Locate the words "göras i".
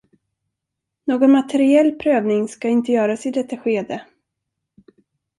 2.91-3.31